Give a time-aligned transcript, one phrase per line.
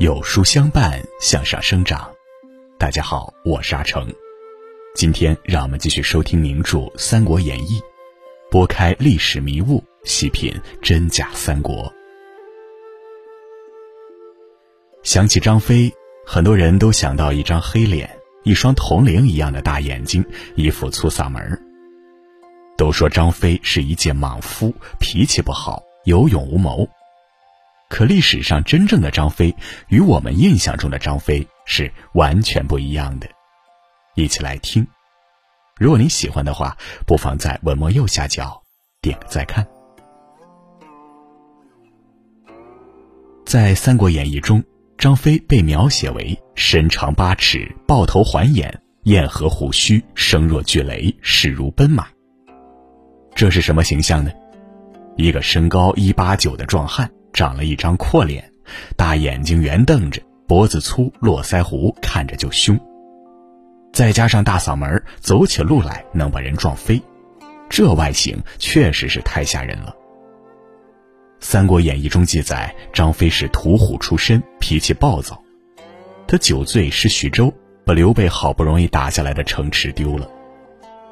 [0.00, 2.10] 有书相伴，向上生长。
[2.78, 4.10] 大家好，我是阿成。
[4.94, 7.78] 今天让我们继续收听名著《三国演义》，
[8.50, 11.92] 拨开历史迷雾，细品真假三国。
[15.02, 15.92] 想起张飞，
[16.24, 18.08] 很多人都想到一张黑脸，
[18.42, 20.24] 一双铜铃一样的大眼睛，
[20.56, 21.62] 一副粗嗓门
[22.78, 26.88] 都说张飞是一介莽夫，脾气不好，有勇无谋。
[27.90, 29.54] 可历史上真正的张飞
[29.88, 33.28] 与我们印象中的张飞是完全不一样的，
[34.14, 34.86] 一起来听。
[35.76, 38.62] 如果您喜欢的话，不妨在文末右下角
[39.02, 39.66] 点个再看。
[43.44, 44.62] 在《三国演义》中，
[44.96, 52.06] 张飞被描写为身长八尺、豹头环眼、燕颌虎须、声若巨雷、势如奔马。
[53.34, 54.30] 这是什么形象呢？
[55.16, 57.10] 一个身高一八九的壮汉。
[57.32, 58.50] 长了一张阔脸，
[58.96, 62.78] 大眼睛圆瞪着，脖子粗，络腮胡，看着就凶。
[63.92, 67.00] 再加上大嗓门，走起路来能把人撞飞，
[67.68, 69.90] 这外形确实是太吓人了。
[71.40, 75.42] 《三国演义》中记载，张飞是屠虎出身，脾气暴躁。
[76.26, 77.52] 他酒醉失徐州，
[77.84, 80.30] 把刘备好不容易打下来的城池丢了。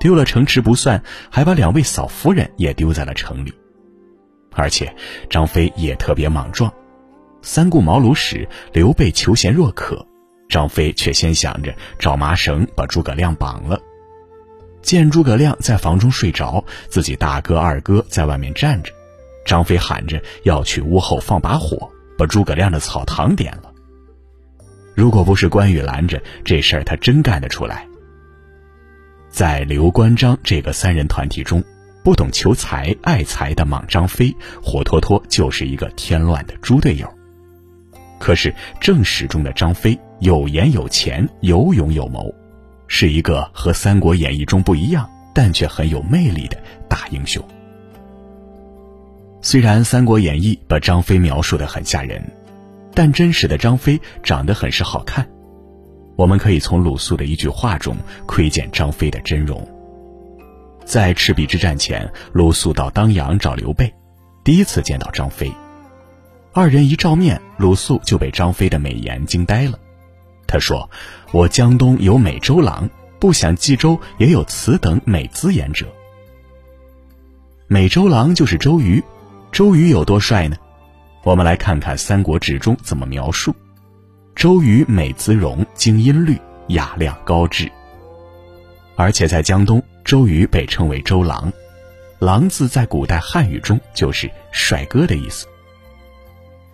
[0.00, 3.54] 丢了城池不算，还把两位嫂夫人也丢在了城里。
[4.54, 4.94] 而且，
[5.28, 6.72] 张飞也特别莽撞。
[7.42, 10.06] 三顾茅庐时，刘备求贤若渴，
[10.48, 13.78] 张飞却先想着找麻绳把诸葛亮绑了。
[14.80, 18.92] 见诸葛亮在房中睡着，自己大哥二哥在外面站着，
[19.44, 23.72] 张飞喊着要去屋后放把火，把诸葛亮的草堂点了。
[24.94, 27.86] 如果不是关羽拦着，这事儿他真干得出来。
[29.28, 31.62] 在刘关张这个三人团体中。
[32.04, 37.10] 不懂求财、爱财的莽张飞，活脱脱就是一个添乱的猪队友。
[38.20, 42.30] 可是正史中的张飞有颜有钱、有勇有谋，
[42.88, 46.58] 是一个和《三国演义》中不一样，但却很有魅力的
[46.90, 47.42] 大英雄。
[49.40, 52.22] 虽然《三国演义》把张飞描述的很吓人，
[52.92, 55.26] 但真实的张飞长得很是好看。
[56.16, 59.66] 我们可以从鲁肃的一句话中窥见张飞的真容。
[60.84, 63.92] 在赤壁之战前，鲁肃到当阳找刘备，
[64.44, 65.50] 第一次见到张飞。
[66.52, 69.78] 二人一照面，鲁肃就被张飞的美颜惊呆了。
[70.46, 70.88] 他说
[71.32, 75.86] ：“我江东有美周郎，不想冀州也有此等美姿颜者。”
[77.66, 79.02] 美周郎就是周瑜，
[79.50, 80.56] 周瑜有多帅呢？
[81.24, 83.56] 我们来看看《三国志》中怎么描述：
[84.36, 87.72] 周瑜美姿容，精音律，雅量高致，
[88.94, 89.82] 而且在江东。
[90.04, 91.50] 周瑜被称为周郎，
[92.18, 95.46] 郎字在古代汉语中就是帅哥的意思。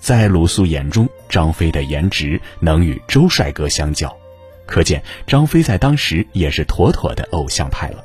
[0.01, 4.13] 在鲁肃眼中，张飞的颜值能与周帅哥相较，
[4.67, 8.05] 可见张飞在当时也是妥妥的偶像派了。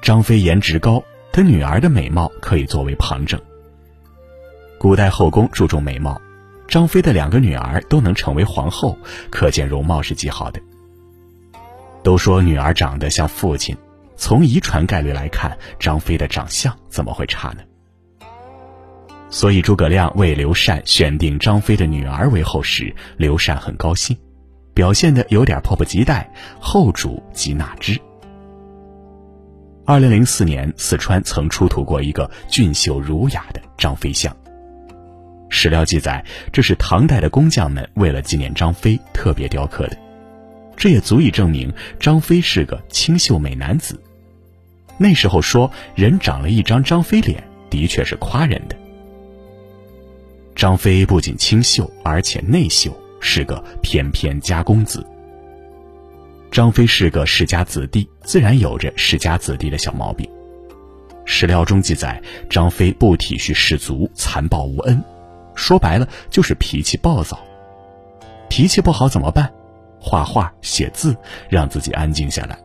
[0.00, 3.40] 张飞颜值高，他女儿的美貌可以作为旁证。
[4.78, 6.20] 古代后宫注重美貌，
[6.68, 8.96] 张飞的两个女儿都能成为皇后，
[9.28, 10.60] 可见容貌是极好的。
[12.06, 13.76] 都说女儿长得像父亲，
[14.16, 17.62] 从遗传概率来看，张飞的长相怎么会差呢？
[19.28, 24.16] 所以诸葛亮为刘禅选定张飞的女儿为后时，刘禅很高兴，
[24.72, 26.30] 表现的有点迫不及待，
[26.60, 28.00] 后主即纳之。
[29.84, 34.32] 二零零四年，四川曾出土过一个俊秀儒雅的张飞像，
[35.48, 40.05] 史料记载，这是唐代的工匠们为了纪念张飞特别雕刻的。
[40.76, 44.00] 这也足以证明张飞是个清秀美男子。
[44.98, 48.76] 那时候说人长了一张张飞脸，的确是夸人的。
[50.54, 55.06] 张飞不仅清秀，而且内秀，是个翩翩家公子。
[56.50, 60.26] 张飞是个世家子弟，自然有着世家子弟的小毛病。
[61.26, 65.02] 史料中记载，张飞不体恤士卒，残暴无恩，
[65.54, 67.38] 说白了就是脾气暴躁。
[68.48, 69.52] 脾气不好怎么办？
[70.08, 71.16] 画画、写字，
[71.48, 72.56] 让自己安静下来。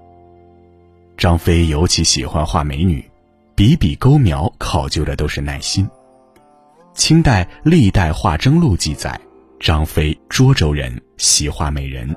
[1.18, 3.04] 张飞尤其喜欢画美女，
[3.56, 5.90] 笔笔勾描，考究的都是耐心。
[6.94, 9.20] 清代《历代画征录》记载，
[9.60, 12.16] 张飞涿州人，喜画美人。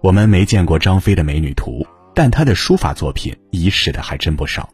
[0.00, 4.70] 我们没见过张飞的美女图，但他的书法作品遗世的还真不少。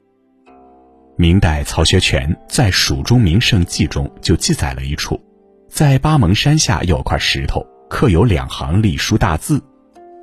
[1.17, 5.21] 明代曹学全在《蜀中名胜记》中就记载了一处，
[5.69, 7.67] 在巴蒙山下有块石头。
[7.93, 9.63] 刻有两行隶书大字：“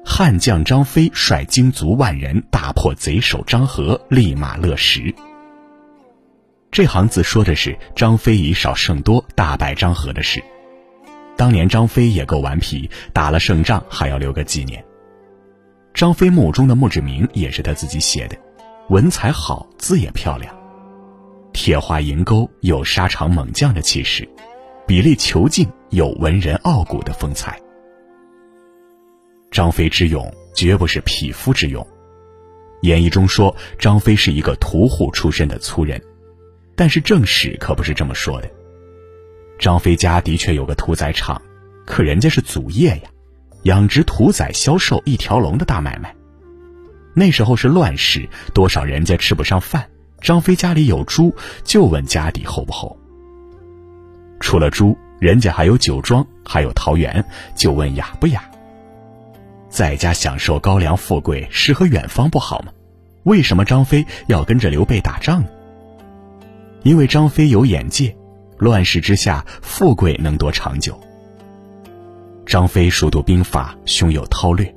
[0.04, 5.14] 汉将张飞率精卒万人大破贼首张合，立马乐石。”
[6.72, 10.44] 这行字说的是张飞以少胜多大败张合的事。
[11.38, 14.84] 当年张飞也够顽皮，打了胜仗还要留个纪念。
[15.94, 18.36] 张飞墓中的墓志铭也是他自己写的，
[18.90, 20.52] 文采好，字也漂亮，
[21.54, 24.28] 铁画银钩有沙场猛将的气势，
[24.88, 27.60] 笔力遒劲有文人傲骨的风采。
[29.52, 31.86] 张飞之勇绝不是匹夫之勇，
[32.82, 36.02] 演义中说张飞是一个屠户出身的粗人，
[36.76, 38.50] 但是正史可不是这么说的。
[39.58, 41.42] 张飞家的确有个屠宰场，
[41.86, 43.10] 可人家是祖业呀。
[43.64, 46.16] 养殖屠宰、销售一条龙的大买卖。
[47.14, 49.90] 那时候是乱世，多少人家吃不上饭。
[50.22, 52.98] 张飞家里有猪，就问家底厚不厚。
[54.40, 57.24] 除了猪，人家还有酒庄，还有桃园，
[57.56, 58.44] 就问雅不雅。
[59.70, 62.72] 在家享受高粱富贵，诗和远方不好吗？
[63.24, 65.50] 为什么张飞要跟着刘备打仗呢？
[66.84, 68.16] 因为张飞有眼界，
[68.58, 71.00] 乱世之下，富贵能多长久？
[72.46, 74.74] 张飞熟读兵法，胸有韬略。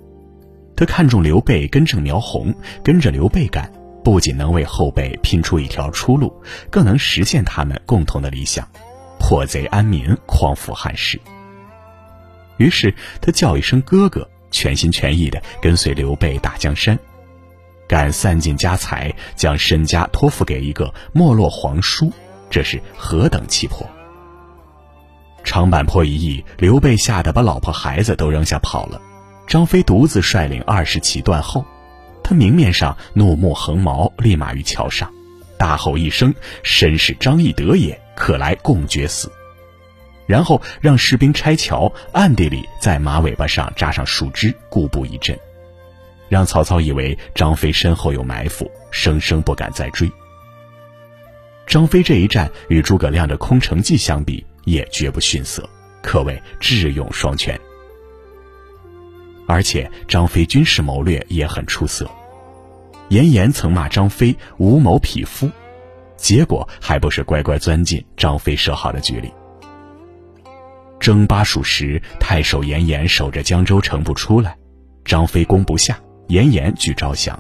[0.75, 2.53] 他看中刘备根正苗红，
[2.83, 3.73] 跟着刘备干，
[4.03, 6.35] 不仅能为后辈拼出一条出路，
[6.69, 8.69] 更能实现他们共同的理想：
[9.23, 11.19] 破贼安民，匡扶汉室。
[12.57, 16.99] 于是他叫一声哥哥，全心全意地跟随刘备打江山，
[17.89, 22.13] 敢散尽家财，将身家托付给一个没落皇叔，
[22.51, 23.89] 这是何等气魄！
[25.45, 29.01] 长坂坡一役，刘备吓得把老婆孩子都扔下跑了，
[29.47, 31.65] 张飞独自率领二十骑断后，
[32.25, 35.09] 他明面上怒目横矛，立马于桥上，
[35.57, 36.35] 大吼一声
[36.65, 39.31] ：“身是张翼德也，可来共决死。”
[40.27, 45.39] 然后让士兵拆桥，暗地里在马尾巴上扎上树枝，固步一阵，
[46.29, 50.11] 让曹操以为张飞身后有埋伏，生生不敢再追。
[51.67, 54.45] 张飞这一战与诸葛亮的空城计相比。
[54.65, 55.69] 也绝不逊色，
[56.01, 57.61] 可谓智勇双全。
[59.49, 62.09] 而且张飞军事谋略也很出色。
[63.09, 65.51] 严颜曾骂张飞无谋匹夫，
[66.23, 69.31] 结果还不是乖乖钻进张飞设好的局里。
[71.01, 74.57] 征巴蜀时，太守严颜守着江州城不出来，
[75.05, 75.99] 张飞攻不下，
[76.29, 77.37] 严颜据招降。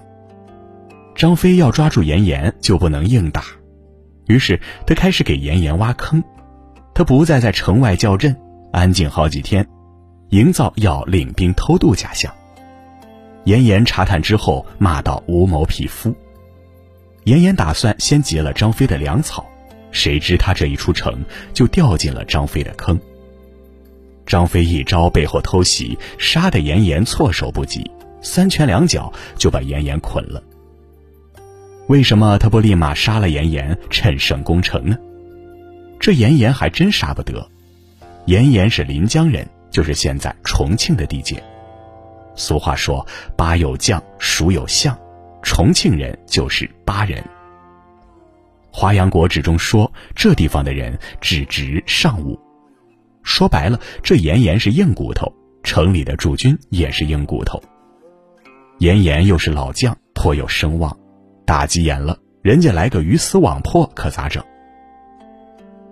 [1.14, 3.44] 张飞要抓住严颜，就不能硬打，
[4.26, 6.22] 于是他开始给严颜挖坑。
[6.92, 8.36] 他不再在城外叫阵，
[8.72, 9.64] 安静好几天，
[10.30, 12.34] 营造要领兵偷渡假象。
[13.44, 16.12] 严颜查探之后，骂道：“无谋匹夫。”
[17.24, 19.46] 严颜打算先劫了张飞的粮草，
[19.90, 21.22] 谁知他这一出城，
[21.52, 22.98] 就掉进了张飞的坑。
[24.26, 27.90] 张飞一招背后偷袭，杀得严颜措手不及，
[28.20, 30.42] 三拳两脚就把严颜捆了。
[31.88, 34.96] 为什么他不立马杀了严颜，趁胜攻城呢？
[35.98, 37.48] 这严颜还真杀不得，
[38.26, 41.42] 严颜是临江人，就是现在重庆的地界。
[42.34, 44.96] 俗话说“巴有将，蜀有相”，
[45.42, 47.22] 重庆人就是巴人。
[48.70, 52.40] 《华阳国志》中说，这地方的人只值上午，
[53.22, 55.30] 说白了，这严颜是硬骨头，
[55.62, 57.62] 城里的驻军也是硬骨头。
[58.78, 60.96] 严颜又是老将，颇有声望，
[61.44, 64.42] 打急眼了，人家来个鱼死网破，可咋整？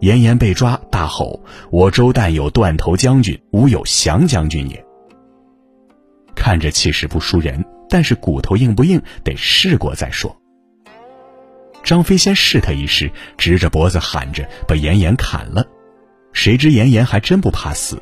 [0.01, 1.39] 严颜被抓，大吼
[1.71, 4.83] ：“我周旦有断头将军，吾有降将军也。”
[6.35, 10.35] 看着气势不输人，但是骨头硬不硬，得试过再说。
[11.83, 15.67] 张飞先试他一试，直着脖子喊着把严颜砍了。
[16.33, 18.01] 谁知严颜还真不怕死，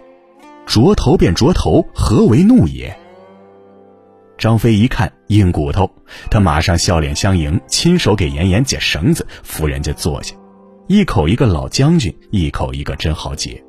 [0.66, 2.95] 啄头便啄头，何为怒也？
[4.37, 5.90] 张飞一看硬骨头，
[6.30, 10.37] 他马上笑脸相迎，亲手给严颜解绳子，扶人家坐下。
[10.87, 13.62] 一口一个老将军，一口一个真豪杰。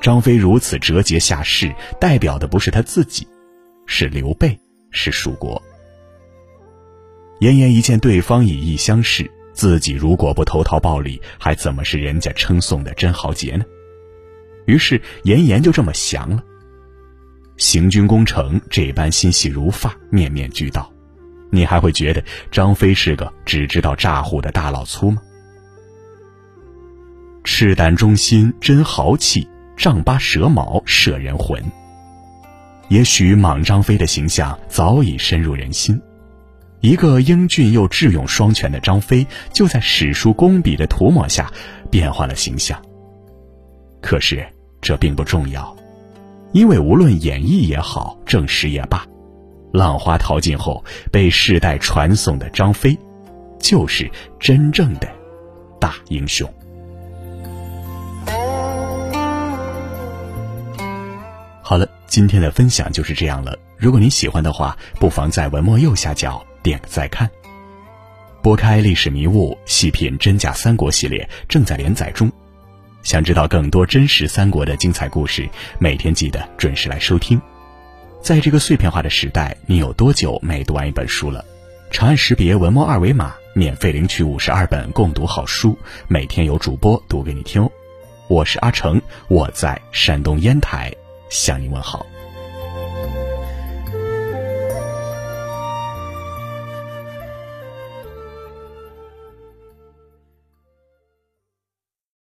[0.00, 3.26] 张飞如此折节下士，代表的不是他自己，
[3.86, 4.58] 是刘备，
[4.90, 5.62] 是蜀国。
[7.40, 13.64] 严颜一见对方以义相视，自己如果不投桃报李，还怎么是人家称颂的真豪杰呢？
[14.66, 16.42] 于是严颜就这么降了。
[17.56, 20.92] 行军攻城，这般心细如发，面面俱到，
[21.50, 25.22] 你还会觉得张飞是个只知道诈唬的大老粗吗？
[27.44, 31.62] 赤胆忠心真豪气，丈八蛇矛摄人魂。
[32.88, 36.00] 也许莽张飞的形象早已深入人心，
[36.80, 41.52] 一个英俊又智勇双全的张飞，就在史书工笔的涂抹下
[41.90, 42.80] 变换了形象。
[44.00, 44.46] 可是
[44.80, 45.76] 这并不重要，
[46.52, 49.04] 因为无论演绎也好，正史也罢，
[49.72, 52.98] 浪花淘尽后被世代传颂的张飞，
[53.60, 55.08] 就是真正的
[55.78, 56.50] 大英雄。
[61.68, 63.54] 好了，今天的分享就是这样了。
[63.76, 67.30] 如果您喜欢的话，不妨在文末右下角点个再看。
[68.40, 72.32] 拨开历史迷雾，细品真假三国系列正在连载中。
[73.02, 75.46] 想知道更多真实三国的精彩故事，
[75.78, 77.38] 每天记得准时来收听。
[78.22, 81.44] 在这个碎片化的时代，你有多久没读完一本书了？
[81.90, 85.76] 长按识别文末二维码，免费领取五十二本共读好书，
[86.08, 87.70] 每天有主播读给你听哦。
[88.26, 88.98] 我是阿成，
[89.28, 90.90] 我在山东烟台
[91.28, 92.06] 向你问好。